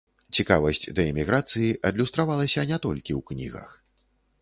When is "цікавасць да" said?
0.37-1.05